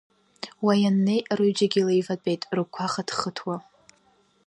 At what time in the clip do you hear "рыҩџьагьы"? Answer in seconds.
1.37-1.81